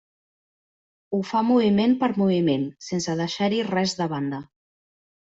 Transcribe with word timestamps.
Ho 1.17 1.17
fa 1.31 1.41
moviment 1.49 1.91
per 2.03 2.09
moviment, 2.21 2.63
sense 2.85 3.15
deixar-hi 3.19 3.59
res 3.67 3.93
de 3.99 4.07
banda. 4.15 4.41